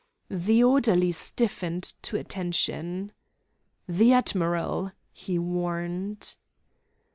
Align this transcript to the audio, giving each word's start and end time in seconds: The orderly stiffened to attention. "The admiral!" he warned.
The 0.31 0.63
orderly 0.63 1.11
stiffened 1.11 1.83
to 2.01 2.17
attention. 2.17 3.11
"The 3.87 4.13
admiral!" 4.13 4.93
he 5.13 5.37
warned. 5.37 6.37